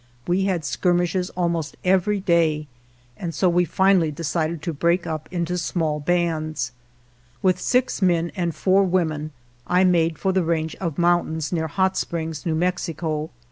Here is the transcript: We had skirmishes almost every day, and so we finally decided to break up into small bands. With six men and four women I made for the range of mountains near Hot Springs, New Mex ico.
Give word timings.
We 0.25 0.45
had 0.45 0.65
skirmishes 0.65 1.29
almost 1.37 1.77
every 1.85 2.19
day, 2.21 2.65
and 3.17 3.35
so 3.35 3.47
we 3.47 3.65
finally 3.65 4.09
decided 4.09 4.63
to 4.63 4.73
break 4.73 5.05
up 5.05 5.29
into 5.31 5.59
small 5.59 5.99
bands. 5.99 6.71
With 7.43 7.61
six 7.61 8.01
men 8.01 8.31
and 8.35 8.55
four 8.55 8.83
women 8.83 9.29
I 9.67 9.83
made 9.83 10.17
for 10.17 10.31
the 10.31 10.43
range 10.43 10.75
of 10.77 10.97
mountains 10.97 11.51
near 11.53 11.67
Hot 11.67 11.95
Springs, 11.95 12.47
New 12.47 12.55
Mex 12.55 12.85
ico. 12.85 13.29